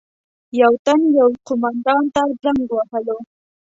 [0.61, 3.17] یو تن یو قومندان ته زنګ وهلو.